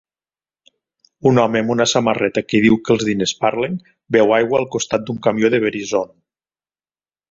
Un 1.31 1.41
home 1.43 1.61
amb 1.65 1.73
una 1.75 1.87
samarreta 1.91 2.45
que 2.47 2.63
diu 2.67 2.79
que 2.89 2.93
els 2.97 3.07
diners 3.11 3.37
parlen, 3.45 3.79
beu 4.19 4.37
aigua 4.41 4.61
al 4.65 4.69
costat 4.79 5.09
d'un 5.11 5.25
camió 5.29 5.57
de 5.57 5.65
Verizon. 5.69 6.15